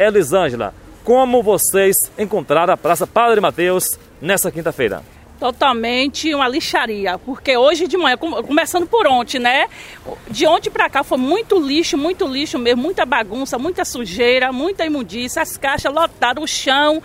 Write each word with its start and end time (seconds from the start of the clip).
Elisângela, 0.00 0.72
como 1.04 1.42
vocês 1.42 1.94
encontraram 2.18 2.72
a 2.72 2.76
Praça 2.76 3.06
Padre 3.06 3.38
Mateus 3.38 3.98
nessa 4.18 4.50
quinta-feira? 4.50 5.02
Totalmente 5.38 6.34
uma 6.34 6.48
lixaria, 6.48 7.18
porque 7.18 7.54
hoje 7.54 7.86
de 7.86 7.98
manhã, 7.98 8.16
começando 8.16 8.86
por 8.86 9.06
ontem, 9.06 9.38
né? 9.38 9.66
De 10.30 10.46
ontem 10.46 10.70
para 10.70 10.88
cá 10.88 11.04
foi 11.04 11.18
muito 11.18 11.58
lixo, 11.58 11.98
muito 11.98 12.26
lixo 12.26 12.58
mesmo, 12.58 12.82
muita 12.82 13.04
bagunça, 13.04 13.58
muita 13.58 13.84
sujeira, 13.84 14.50
muita 14.52 14.86
imundícia, 14.86 15.42
as 15.42 15.58
caixas 15.58 15.92
lotadas, 15.92 16.42
o 16.42 16.46
chão 16.46 17.02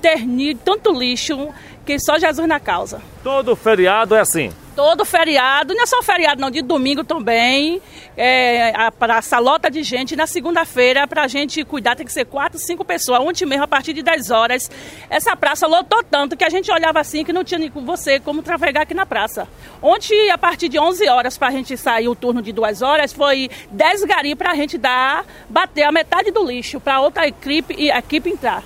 ternido, 0.00 0.60
tanto 0.64 0.92
lixo, 0.92 1.48
que 1.84 1.98
só 1.98 2.18
Jesus 2.18 2.46
na 2.48 2.60
causa. 2.60 3.02
Todo 3.22 3.56
feriado 3.56 4.14
é 4.14 4.20
assim? 4.20 4.52
Todo 4.78 5.04
feriado, 5.04 5.74
não 5.74 5.82
é 5.82 5.86
só 5.86 6.00
feriado 6.04 6.40
não, 6.40 6.52
de 6.52 6.62
domingo 6.62 7.02
também, 7.02 7.82
é, 8.16 8.72
a 8.76 8.92
praça 8.92 9.36
lota 9.40 9.68
de 9.68 9.82
gente, 9.82 10.14
na 10.14 10.24
segunda-feira, 10.24 11.04
para 11.04 11.24
a 11.24 11.26
gente 11.26 11.64
cuidar, 11.64 11.96
tem 11.96 12.06
que 12.06 12.12
ser 12.12 12.26
quatro, 12.26 12.60
cinco 12.60 12.84
pessoas, 12.84 13.18
ontem 13.18 13.44
mesmo, 13.44 13.64
a 13.64 13.66
partir 13.66 13.92
de 13.92 14.04
10 14.04 14.30
horas, 14.30 14.70
essa 15.10 15.34
praça 15.34 15.66
lotou 15.66 16.04
tanto 16.04 16.36
que 16.36 16.44
a 16.44 16.48
gente 16.48 16.70
olhava 16.70 17.00
assim, 17.00 17.24
que 17.24 17.32
não 17.32 17.42
tinha 17.42 17.58
nem 17.58 17.68
com 17.68 17.84
você 17.84 18.20
como 18.20 18.40
trafegar 18.40 18.84
aqui 18.84 18.94
na 18.94 19.04
praça. 19.04 19.48
Ontem, 19.82 20.30
a 20.30 20.38
partir 20.38 20.68
de 20.68 20.78
11 20.78 21.08
horas, 21.08 21.36
para 21.36 21.48
a 21.48 21.50
gente 21.50 21.76
sair 21.76 22.06
o 22.06 22.14
turno 22.14 22.40
de 22.40 22.52
duas 22.52 22.80
horas, 22.80 23.12
foi 23.12 23.50
10 23.72 24.04
gari 24.04 24.36
para 24.36 24.52
a 24.52 24.54
gente 24.54 24.78
dar, 24.78 25.26
bater 25.48 25.82
a 25.82 25.90
metade 25.90 26.30
do 26.30 26.46
lixo, 26.46 26.78
para 26.78 27.00
outra 27.00 27.26
equipe, 27.26 27.74
equipe 27.88 28.30
entrar. 28.30 28.62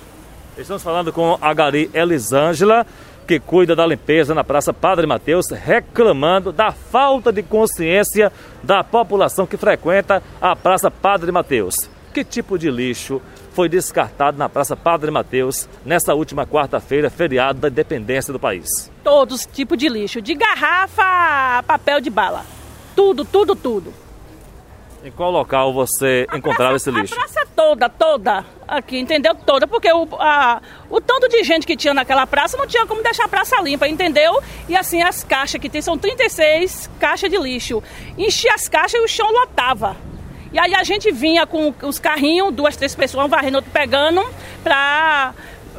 Estamos 0.55 0.83
falando 0.83 1.11
com 1.11 1.39
a 1.41 1.51
Gari 1.51 1.89
Elisângela, 1.91 2.85
que 3.23 3.39
cuida 3.39 3.75
da 3.75 3.85
limpeza 3.85 4.35
na 4.35 4.43
Praça 4.43 4.73
Padre 4.73 5.07
Mateus, 5.07 5.49
reclamando 5.49 6.51
da 6.51 6.71
falta 6.71 7.31
de 7.31 7.41
consciência 7.41 8.31
da 8.61 8.83
população 8.83 9.47
que 9.47 9.57
frequenta 9.57 10.21
a 10.41 10.55
Praça 10.55 10.91
Padre 10.91 11.31
Mateus. 11.31 11.75
Que 12.13 12.23
tipo 12.23 12.59
de 12.59 12.69
lixo 12.69 13.21
foi 13.53 13.69
descartado 13.69 14.37
na 14.37 14.49
Praça 14.49 14.75
Padre 14.75 15.09
Mateus 15.09 15.67
nessa 15.85 16.13
última 16.13 16.45
quarta-feira, 16.45 17.09
feriado 17.09 17.59
da 17.59 17.69
independência 17.69 18.31
do 18.33 18.39
país? 18.39 18.67
Todos 19.03 19.45
tipos 19.45 19.77
de 19.77 19.89
lixo, 19.89 20.21
de 20.21 20.35
garrafa, 20.35 21.63
papel 21.63 22.01
de 22.01 22.09
bala. 22.09 22.45
Tudo, 22.95 23.25
tudo, 23.25 23.55
tudo. 23.55 23.93
Em 25.03 25.11
qual 25.11 25.31
local 25.31 25.73
você 25.73 26.25
a 26.29 26.37
encontrava 26.37 26.71
praça, 26.71 26.89
esse 26.89 26.99
lixo? 26.99 27.13
A 27.13 27.17
praça 27.17 27.42
toda, 27.55 27.89
toda, 27.89 28.45
aqui, 28.67 28.99
entendeu? 28.99 29.35
Toda, 29.35 29.67
porque 29.67 29.91
o, 29.91 30.07
a, 30.19 30.61
o 30.89 30.99
tanto 30.99 31.27
de 31.29 31.43
gente 31.43 31.65
que 31.65 31.75
tinha 31.75 31.93
naquela 31.93 32.25
praça 32.27 32.57
não 32.57 32.67
tinha 32.67 32.85
como 32.85 33.01
deixar 33.01 33.25
a 33.25 33.27
praça 33.27 33.61
limpa, 33.61 33.87
entendeu? 33.87 34.41
E 34.67 34.75
assim, 34.75 35.01
as 35.01 35.23
caixas 35.23 35.59
que 35.61 35.69
tem, 35.69 35.81
são 35.81 35.97
36 35.97 36.89
caixas 36.99 37.29
de 37.29 37.37
lixo. 37.37 37.81
Enchia 38.17 38.53
as 38.53 38.67
caixas 38.67 38.99
e 38.99 39.03
o 39.03 39.07
chão 39.07 39.31
lotava. 39.31 39.95
E 40.51 40.59
aí 40.59 40.75
a 40.75 40.83
gente 40.83 41.11
vinha 41.11 41.47
com 41.47 41.73
os 41.81 41.97
carrinhos, 41.97 42.53
duas, 42.53 42.75
três 42.75 42.93
pessoas, 42.93 43.25
um 43.25 43.29
varrendo, 43.29 43.57
outro 43.57 43.71
pegando, 43.71 44.23
pra 44.63 45.33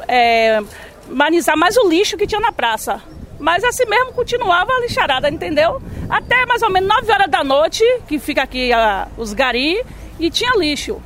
é, 0.07 0.61
manizar 1.07 1.57
mais 1.57 1.77
o 1.77 1.87
lixo 1.87 2.17
que 2.17 2.27
tinha 2.27 2.41
na 2.41 2.51
praça. 2.51 3.01
Mas 3.39 3.63
assim 3.63 3.85
mesmo 3.85 4.13
continuava 4.13 4.71
a 4.73 4.79
lixarada, 4.81 5.29
entendeu? 5.29 5.81
Até 6.09 6.45
mais 6.45 6.61
ou 6.61 6.69
menos 6.69 6.89
9 6.89 7.11
horas 7.11 7.29
da 7.29 7.43
noite, 7.43 7.83
que 8.07 8.19
fica 8.19 8.43
aqui 8.43 8.71
a, 8.71 9.07
os 9.17 9.33
gari, 9.33 9.81
e 10.19 10.29
tinha 10.29 10.51
lixo. 10.57 11.01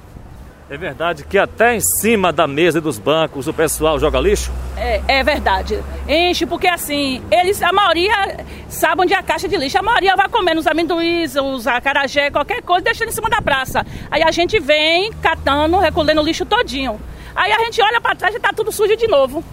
É 0.69 0.77
verdade 0.77 1.23
que 1.23 1.35
até 1.35 1.75
em 1.75 1.79
cima 1.79 2.31
da 2.31 2.45
mesa 2.45 2.77
e 2.77 2.81
dos 2.81 2.99
bancos 2.99 3.47
o 3.47 3.53
pessoal 3.53 3.99
joga 3.99 4.19
lixo? 4.19 4.51
É, 4.77 5.01
é 5.07 5.23
verdade. 5.23 5.83
Enche, 6.07 6.45
porque 6.45 6.67
assim, 6.67 7.23
eles, 7.31 7.59
a 7.63 7.73
maioria 7.73 8.45
sabe 8.67 9.01
onde 9.01 9.13
é 9.15 9.17
a 9.17 9.23
caixa 9.23 9.47
de 9.47 9.57
lixo. 9.57 9.79
A 9.79 9.81
maioria 9.81 10.15
vai 10.15 10.29
comendo 10.29 10.59
os 10.59 10.67
amendoins, 10.67 11.35
os 11.35 11.65
acarajé, 11.65 12.29
qualquer 12.29 12.61
coisa, 12.61 12.83
deixando 12.83 13.09
em 13.09 13.13
cima 13.13 13.31
da 13.31 13.41
praça. 13.41 13.83
Aí 14.11 14.21
a 14.21 14.29
gente 14.29 14.59
vem 14.59 15.11
catando, 15.13 15.79
recolhendo 15.79 16.21
o 16.21 16.23
lixo 16.23 16.45
todinho. 16.45 17.01
Aí 17.35 17.51
a 17.51 17.57
gente 17.65 17.81
olha 17.81 17.99
para 17.99 18.15
trás 18.15 18.35
e 18.35 18.39
tá 18.39 18.51
tudo 18.55 18.71
sujo 18.71 18.95
de 18.95 19.07
novo. 19.07 19.43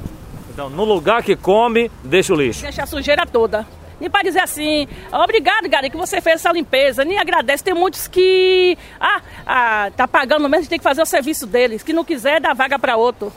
Então, 0.53 0.69
no 0.69 0.85
lugar 0.85 1.23
que 1.23 1.35
come, 1.35 1.91
deixa 2.05 2.35
o 2.35 2.37
lixo. 2.37 2.61
Deixa 2.61 2.83
a 2.83 2.87
sujeira 2.87 3.25
toda. 3.25 3.67
Nem 4.01 4.11
para 4.11 4.23
dizer 4.23 4.41
assim, 4.41 4.87
obrigado, 5.13 5.69
Gary, 5.69 5.91
que 5.91 5.97
você 5.97 6.21
fez 6.21 6.37
essa 6.37 6.53
limpeza. 6.53 7.05
Nem 7.05 7.19
agradece. 7.19 7.65
Tem 7.65 7.75
muitos 7.75 8.07
que, 8.07 8.77
ah, 9.01 9.21
ah 9.47 9.91
tá 9.97 10.07
pagando 10.07 10.49
mesmo, 10.49 10.69
tem 10.69 10.79
que 10.79 10.85
fazer 10.85 11.03
o 11.03 11.07
serviço 11.07 11.47
deles. 11.47 11.83
Que 11.83 11.93
não 11.93 12.05
quiser, 12.05 12.41
dá 12.41 12.53
vaga 12.53 12.79
para 12.79 12.97
outro. 12.97 13.33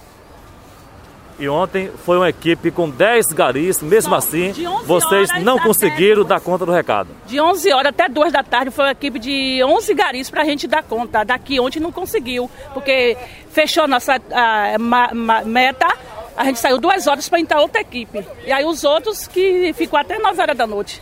E 1.40 1.48
ontem 1.48 1.90
foi 2.04 2.18
uma 2.18 2.28
equipe 2.28 2.70
com 2.70 2.90
10 2.90 3.28
garis, 3.28 3.82
mesmo 3.82 4.14
assim, 4.14 4.54
vocês 4.86 5.30
não 5.42 5.58
conseguiram 5.58 6.26
dar 6.26 6.42
conta 6.42 6.66
do 6.66 6.72
recado. 6.74 7.08
De 7.26 7.40
11 7.40 7.72
horas 7.72 7.90
até 7.92 8.10
2 8.10 8.34
da 8.34 8.44
tarde 8.44 8.72
foi 8.72 8.84
uma 8.84 8.92
equipe 8.92 9.18
de 9.18 9.64
11 9.64 9.94
garis 9.94 10.30
para 10.30 10.42
a 10.42 10.46
gente 10.46 10.68
dar 10.68 10.84
conta. 10.84 11.24
Daqui 11.24 11.58
ontem 11.58 11.80
não 11.80 11.94
conseguiu, 11.94 12.52
porque 12.74 13.16
fechou 13.52 13.88
nossa 13.88 14.20
a, 14.34 14.76
a, 14.76 15.46
meta 15.46 15.88
a 16.36 16.44
gente 16.46 16.60
saiu 16.60 16.78
duas 16.78 17.08
horas 17.08 17.28
para 17.28 17.40
entrar 17.40 17.62
outra 17.62 17.82
equipe. 17.82 18.26
E 18.46 18.52
aí 18.52 18.66
os 18.66 18.84
outros 18.84 19.28
que 19.28 19.74
ficou 19.74 20.00
até 20.00 20.18
9 20.18 20.42
horas 20.42 20.58
da 20.58 20.68
noite. 20.68 21.02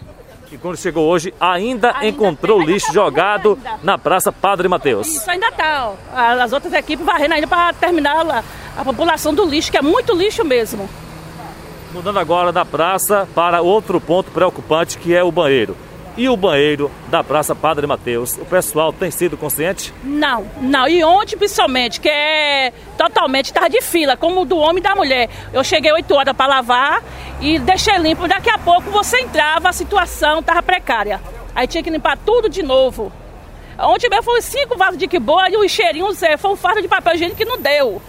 E 0.52 0.58
quando 0.58 0.78
chegou 0.78 1.06
hoje, 1.06 1.34
ainda, 1.40 1.92
ainda 1.92 2.08
encontrou 2.08 2.60
tem, 2.60 2.68
lixo 2.68 2.94
jogado 2.94 3.60
ainda. 3.66 3.80
na 3.84 3.98
Praça 3.98 4.32
Padre 4.32 4.68
Mateus. 4.68 5.08
Isso 5.08 5.30
ainda 5.30 5.48
está. 5.50 5.92
As 6.14 6.54
outras 6.54 6.74
equipes 6.74 7.06
varrendo 7.06 7.34
ainda 7.34 7.48
para 7.48 7.74
terminar 7.74 8.26
a, 8.26 8.44
a 8.78 8.86
população 8.86 9.34
do 9.34 9.46
lixo, 9.46 9.70
que 9.70 9.78
é 9.78 9.82
muito 9.82 10.16
lixo 10.16 10.46
mesmo. 10.46 10.90
Mudando 11.94 12.20
agora 12.20 12.52
da 12.52 12.64
praça 12.64 13.28
para 13.36 13.62
outro 13.62 14.00
ponto 14.00 14.32
preocupante, 14.32 14.98
que 14.98 15.14
é 15.14 15.24
o 15.24 15.32
banheiro 15.32 15.76
e 16.18 16.28
o 16.28 16.36
banheiro 16.36 16.92
da 17.10 17.24
Praça 17.24 17.56
Padre 17.56 17.86
Mateus. 17.86 18.36
O 18.38 18.46
pessoal 18.46 18.92
tem 18.92 19.12
sido 19.12 19.38
consciente? 19.38 19.94
Não, 20.04 20.46
não. 20.60 20.88
E 20.88 21.04
ontem, 21.04 21.38
principalmente, 21.38 22.02
que 22.02 22.10
é 22.10 22.74
totalmente 22.98 23.54
tarde 23.54 23.78
de 23.78 23.82
fila, 23.82 24.18
como 24.18 24.44
do 24.44 24.58
homem 24.58 24.80
e 24.80 24.82
da 24.82 24.96
mulher. 24.96 25.30
Eu 25.54 25.64
cheguei 25.64 25.92
8 25.92 26.14
horas 26.14 26.36
para 26.36 26.48
lavar 26.48 27.04
e 27.40 27.60
deixei 27.60 27.98
limpo. 27.98 28.28
Daqui 28.28 28.50
a 28.50 28.58
pouco 28.58 28.90
você 28.90 29.20
entrava, 29.22 29.70
a 29.70 29.74
situação 29.74 30.40
estava 30.40 30.64
precária. 30.64 31.22
Aí 31.54 31.68
tinha 31.68 31.84
que 31.84 31.90
limpar 31.90 32.18
tudo 32.18 32.50
de 32.50 32.64
novo. 32.64 33.12
Ontem 33.80 34.10
mesmo 34.10 34.24
foi 34.24 34.42
cinco 34.42 34.76
vasos 34.76 34.98
de 34.98 35.08
que 35.08 35.20
boa 35.20 35.48
e 35.50 35.56
o 35.56 35.70
cheirinho, 35.70 36.08
foi 36.40 36.52
um 36.52 36.56
fardo 36.56 36.82
de 36.82 36.88
papel 36.88 37.14
higiênico 37.14 37.38
que 37.38 37.46
não 37.46 37.62
deu. 37.62 38.02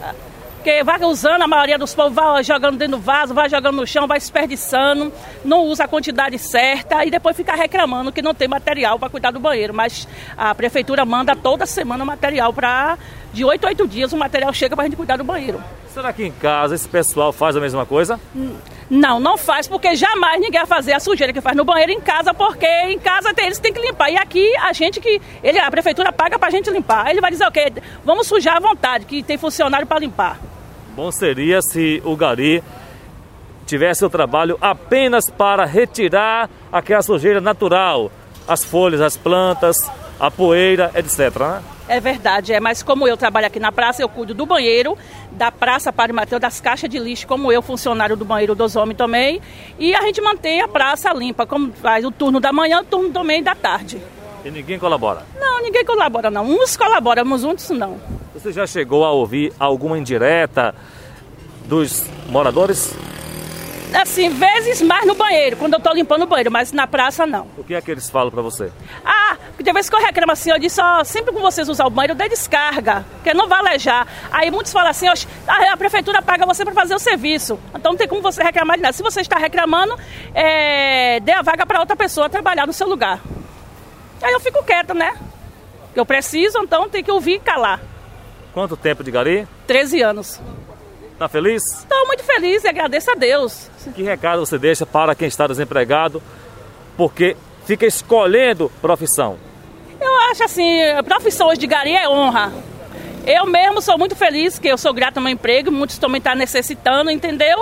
Porque 0.59 0.83
vai 0.83 1.01
usando, 1.05 1.43
a 1.43 1.47
maioria 1.47 1.79
dos 1.79 1.95
povos 1.95 2.15
vai 2.15 2.43
jogando 2.43 2.77
dentro 2.77 2.97
do 2.97 3.03
vaso, 3.03 3.33
vai 3.33 3.49
jogando 3.49 3.77
no 3.77 3.87
chão, 3.87 4.09
vai 4.09 4.19
desperdiçando, 4.19 5.13
não 5.45 5.65
usa 5.65 5.85
a 5.85 5.89
quantidade 5.89 6.37
certa 6.37 7.05
e 7.05 7.11
depois 7.13 7.37
fica 7.37 7.55
reclamando 7.55 8.11
que 8.11 8.21
não 8.21 8.35
tem 8.35 8.49
material 8.49 8.99
para 8.99 9.09
cuidar 9.09 9.31
do 9.31 9.39
banheiro. 9.39 9.73
Mas 9.73 10.09
a 10.37 10.53
prefeitura 10.57 11.05
manda 11.05 11.37
toda 11.37 11.65
semana 11.65 12.05
material 12.05 12.53
para. 12.53 12.99
De 13.33 13.45
8 13.45 13.65
a 13.65 13.69
8 13.69 13.87
dias 13.87 14.13
o 14.13 14.17
material 14.17 14.53
chega 14.53 14.75
para 14.75 14.87
a 14.87 14.89
gente 14.89 14.97
cuidar 14.97 15.17
do 15.17 15.23
banheiro. 15.23 15.63
Será 15.95 16.13
que 16.13 16.25
em 16.25 16.33
casa 16.33 16.75
esse 16.75 16.89
pessoal 16.89 17.33
faz 17.33 17.55
a 17.57 17.61
mesma 17.61 17.87
coisa? 17.87 18.19
Não, 18.91 19.21
não 19.21 19.37
faz, 19.37 19.69
porque 19.69 19.95
jamais 19.95 20.41
ninguém 20.41 20.61
vai 20.61 20.67
fazer 20.67 20.95
a 20.95 21.01
sujeira 21.01 21.33
que 21.33 21.41
faz 21.41 21.57
no 21.57 21.65
banheiro 21.65 21.93
em 21.93 22.01
casa, 22.01 22.35
porque 22.35 22.67
em 22.67 22.99
casa 22.99 23.33
eles 23.37 23.59
têm 23.59 23.73
que 23.73 23.81
limpar. 23.81 24.11
E 24.11 24.17
aqui 24.17 24.57
a 24.57 24.73
gente 24.73 24.99
que. 24.99 25.21
Ele, 25.43 25.59
a 25.59 25.71
prefeitura 25.71 26.11
paga 26.11 26.39
para 26.39 26.49
a 26.49 26.51
gente 26.51 26.71
limpar. 26.71 27.07
Aí 27.07 27.13
ele 27.13 27.21
vai 27.21 27.31
dizer 27.31 27.47
o 27.47 27.53
quê? 27.53 27.73
Vamos 28.05 28.27
sujar 28.27 28.57
à 28.57 28.61
vontade, 28.61 29.05
que 29.05 29.23
tem 29.23 29.39
funcionário 29.39 29.87
para 29.87 30.01
limpar. 30.01 30.48
Bom 30.99 31.13
seria 31.13 31.63
se 31.63 32.03
o 32.05 32.17
Gari 32.17 32.61
tivesse 33.65 34.05
o 34.05 34.11
trabalho 34.11 34.59
apenas 34.61 35.31
para 35.31 35.65
retirar 35.65 36.51
aquela 36.73 37.03
sujeira 37.03 37.41
natural, 37.41 38.11
as 38.49 38.65
folhas, 38.65 39.01
as 39.01 39.17
plantas, 39.17 39.77
a 40.19 40.29
poeira, 40.29 40.91
etc. 40.97 41.39
Né? 41.39 41.63
É 41.87 42.01
verdade, 42.01 42.53
é, 42.53 42.59
mas 42.59 42.83
como 42.83 43.07
eu 43.07 43.17
trabalho 43.17 43.47
aqui 43.47 43.61
na 43.61 43.71
praça, 43.71 44.03
eu 44.03 44.09
cuido 44.09 44.35
do 44.35 44.45
banheiro, 44.45 44.99
da 45.31 45.53
praça 45.53 45.93
Padre 45.93 46.13
Mateus, 46.13 46.41
das 46.41 46.61
caixas 46.61 46.91
de 46.91 46.99
lixo, 46.99 47.29
como 47.29 47.53
eu, 47.53 47.63
funcionário 47.63 48.17
do 48.17 48.25
banheiro 48.25 48.57
dos 48.57 48.75
homens 48.75 48.97
também, 48.97 49.41
e 49.79 49.95
a 49.95 50.03
gente 50.03 50.21
mantém 50.21 50.63
a 50.63 50.67
praça 50.67 51.13
limpa, 51.13 51.47
como 51.47 51.73
faz 51.75 52.05
o 52.05 52.11
turno 52.11 52.41
da 52.41 52.53
manhã, 52.53 52.81
o 52.81 52.85
turno 52.85 53.11
também 53.11 53.41
da 53.41 53.55
tarde. 53.55 54.03
E 54.45 54.51
ninguém 54.51 54.81
colabora? 54.81 55.23
Não, 55.39 55.63
ninguém 55.63 55.85
colabora 55.85 56.29
não. 56.29 56.45
Uns 56.45 56.77
colaboram, 56.77 57.31
outros 57.45 57.71
não. 57.71 58.18
Você 58.39 58.53
já 58.53 58.69
chegou 58.69 59.05
a 59.05 59.11
ouvir 59.11 59.53
alguma 59.59 59.99
indireta 59.99 60.73
dos 61.65 62.07
moradores? 62.29 62.95
Assim, 63.93 64.29
vezes 64.29 64.81
mais 64.81 65.05
no 65.05 65.15
banheiro, 65.17 65.57
quando 65.57 65.75
eu 65.75 65.81
tô 65.81 65.93
limpando 65.93 66.23
o 66.23 66.27
banheiro, 66.27 66.53
mas 66.53 66.71
na 66.71 66.87
praça 66.87 67.27
não. 67.27 67.49
O 67.57 67.65
que 67.65 67.75
é 67.75 67.81
que 67.81 67.91
eles 67.91 68.09
falam 68.09 68.31
para 68.31 68.41
você? 68.41 68.71
Ah, 69.05 69.37
tem 69.57 69.75
vezes 69.75 69.91
que 69.91 69.97
eu 69.97 70.01
reclamo 70.01 70.31
assim, 70.31 70.53
eu 70.53 70.59
disse, 70.59 70.81
ó, 70.81 71.03
sempre 71.03 71.35
que 71.35 71.41
vocês 71.41 71.69
usar 71.69 71.87
o 71.87 71.91
banheiro, 71.91 72.15
dê 72.15 72.29
descarga, 72.29 73.05
porque 73.15 73.35
não 73.35 73.49
vai 73.49 73.59
alejar. 73.59 74.07
Aí 74.31 74.53
muitos 74.53 74.73
falam 74.73 74.91
assim, 74.91 75.09
ó, 75.09 75.15
a 75.73 75.77
prefeitura 75.77 76.23
paga 76.23 76.47
você 76.47 76.65
para 76.65 76.75
fazer 76.75 76.95
o 76.95 76.99
serviço, 77.01 77.59
então 77.75 77.91
não 77.91 77.99
tem 77.99 78.07
como 78.07 78.23
você 78.23 78.41
reclamar 78.41 78.77
de 78.77 78.83
nada. 78.83 78.93
Se 78.93 79.03
você 79.03 79.21
está 79.21 79.37
reclamando, 79.37 79.99
é, 80.33 81.19
dê 81.21 81.33
a 81.33 81.43
vaga 81.43 81.67
para 81.67 81.81
outra 81.81 81.97
pessoa 81.97 82.29
trabalhar 82.29 82.69
no 82.69 82.73
seu 82.73 82.89
lugar. 82.89 83.21
Aí 84.23 84.33
eu 84.33 84.39
fico 84.39 84.63
quieta, 84.63 84.95
né? 84.95 85.17
Eu 85.93 86.07
preciso, 86.07 86.59
então 86.59 86.89
tem 86.89 87.03
que 87.03 87.11
ouvir 87.11 87.33
e 87.33 87.41
calar. 87.41 87.88
Quanto 88.53 88.77
tempo 88.77 89.05
de 89.05 89.11
gari? 89.11 89.47
13 89.67 90.03
anos. 90.03 90.41
Tá 91.19 91.29
feliz? 91.29 91.63
Estou 91.81 92.07
muito 92.07 92.23
feliz 92.23 92.63
e 92.63 92.69
agradeço 92.69 93.11
a 93.11 93.15
Deus. 93.15 93.69
Que 93.95 94.03
recado 94.03 94.45
você 94.45 94.59
deixa 94.59 94.87
para 94.87 95.15
quem 95.15 95.27
está 95.27 95.47
desempregado? 95.47 96.23
Porque 96.97 97.37
fica 97.67 97.85
escolhendo 97.85 98.71
profissão. 98.81 99.37
Eu 100.01 100.17
acho 100.31 100.45
assim, 100.45 100.81
a 100.83 101.03
profissão 101.03 101.49
hoje 101.49 101.59
de 101.59 101.67
gari 101.67 101.93
é 101.93 102.09
honra. 102.09 102.53
Eu 103.27 103.47
mesmo 103.47 103.83
sou 103.83 103.99
muito 103.99 104.15
feliz, 104.15 104.59
que 104.59 104.69
eu 104.69 104.79
sou 104.79 104.95
grata 104.95 105.19
ao 105.19 105.25
meu 105.25 105.33
emprego, 105.33 105.71
muitos 105.73 105.99
também 105.99 106.19
estão 106.19 106.35
necessitando, 106.35 107.11
entendeu? 107.11 107.59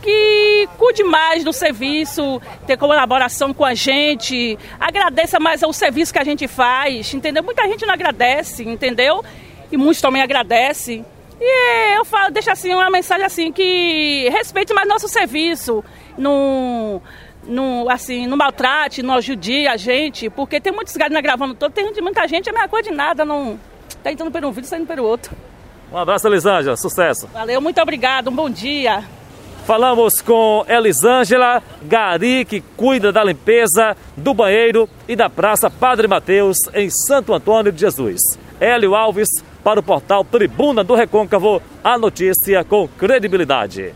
que 0.00 0.68
cuide 0.78 1.02
mais 1.02 1.44
do 1.44 1.52
serviço, 1.52 2.40
ter 2.66 2.76
colaboração 2.76 3.52
com 3.52 3.64
a 3.64 3.74
gente, 3.74 4.58
agradeça 4.78 5.40
mais 5.40 5.62
o 5.62 5.72
serviço 5.72 6.12
que 6.12 6.18
a 6.18 6.24
gente 6.24 6.46
faz, 6.46 7.12
entendeu? 7.12 7.42
Muita 7.42 7.66
gente 7.66 7.84
não 7.84 7.94
agradece, 7.94 8.62
entendeu? 8.62 9.24
E 9.70 9.76
muitos 9.76 10.00
também 10.00 10.22
agradecem. 10.22 11.04
E 11.40 11.96
eu 11.96 12.04
falo, 12.04 12.32
deixo 12.32 12.50
assim 12.50 12.74
uma 12.74 12.90
mensagem 12.90 13.24
assim 13.24 13.52
que 13.52 14.28
respeite 14.30 14.74
mais 14.74 14.88
nosso 14.88 15.06
serviço, 15.06 15.84
não, 16.16 17.00
não, 17.44 17.88
assim, 17.88 18.26
não 18.26 18.36
maltrate, 18.36 19.02
não 19.02 19.14
ajudie 19.14 19.68
a 19.68 19.76
gente, 19.76 20.28
porque 20.28 20.60
tem 20.60 20.72
muitos 20.72 20.96
gados 20.96 21.16
gravando 21.20 21.54
todo, 21.54 21.72
tem 21.72 21.92
muita 22.02 22.26
gente, 22.26 22.48
é 22.48 22.50
a 22.50 22.52
mesma 22.52 22.68
coisa 22.68 22.90
de 22.90 22.94
nada, 22.94 23.24
não 23.24 23.58
tá 24.02 24.10
entrando 24.10 24.32
por 24.32 24.44
um 24.44 24.50
vídeo, 24.50 24.68
saindo 24.68 24.86
pelo 24.86 25.04
outro. 25.04 25.36
Um 25.92 25.96
abraço, 25.96 26.26
Elisângela, 26.26 26.76
sucesso. 26.76 27.28
Valeu, 27.28 27.60
muito 27.60 27.80
obrigado, 27.80 28.28
um 28.28 28.34
bom 28.34 28.50
dia. 28.50 29.04
Falamos 29.64 30.20
com 30.20 30.64
Elisângela 30.66 31.62
Gari, 31.82 32.44
que 32.44 32.60
cuida 32.76 33.12
da 33.12 33.22
limpeza 33.22 33.96
do 34.16 34.32
banheiro 34.32 34.88
e 35.06 35.14
da 35.14 35.28
Praça 35.30 35.70
Padre 35.70 36.08
Mateus, 36.08 36.56
em 36.74 36.88
Santo 36.90 37.34
Antônio 37.34 37.70
de 37.70 37.80
Jesus. 37.80 38.20
Hélio 38.58 38.94
Alves, 38.94 39.28
para 39.62 39.80
o 39.80 39.82
portal 39.82 40.24
Tribuna 40.24 40.82
do 40.82 40.94
Recôncavo, 40.94 41.60
a 41.82 41.98
notícia 41.98 42.64
com 42.64 42.88
credibilidade. 42.88 43.94